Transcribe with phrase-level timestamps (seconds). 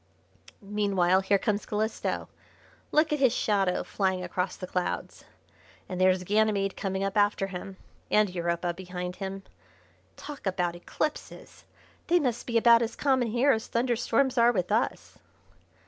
[0.63, 2.27] "Meanwhile, here comes Calisto.
[2.91, 5.25] Look at his shadow flying across the clouds.
[5.87, 7.77] And there's Ganymede coming up after him,
[8.09, 9.43] and Europa behind him.
[10.17, 11.65] Talk about eclipses!
[12.07, 15.19] they must be about as common here as thunderstorms are with us."